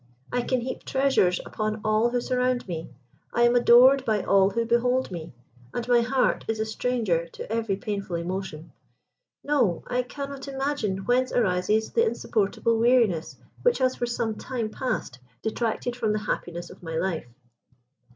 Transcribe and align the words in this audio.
I 0.31 0.41
can 0.41 0.61
heap 0.61 0.83
treasures 0.83 1.39
upon 1.45 1.79
all 1.85 2.09
who 2.09 2.19
surround 2.21 2.67
me. 2.67 2.89
I 3.31 3.43
am 3.43 3.55
adored 3.55 4.03
by 4.03 4.23
all 4.23 4.49
who 4.49 4.65
behold 4.65 5.11
me, 5.11 5.31
and 5.75 5.87
my 5.87 6.01
heart 6.01 6.43
is 6.47 6.59
a 6.59 6.65
stranger 6.65 7.27
to 7.27 7.51
every 7.51 7.75
painful 7.75 8.15
emotion. 8.15 8.71
No! 9.43 9.83
I 9.85 10.01
cannot 10.01 10.47
imagine 10.47 11.05
whence 11.05 11.31
arises 11.31 11.91
the 11.91 12.03
insupportable 12.03 12.79
weariness 12.79 13.37
which 13.61 13.77
has 13.77 13.95
for 13.97 14.07
some 14.07 14.33
time 14.39 14.71
past 14.71 15.19
detracted 15.43 15.95
from 15.95 16.13
the 16.13 16.19
happiness 16.25 16.71
of 16.71 16.81
my 16.81 16.95
life." 16.97 17.27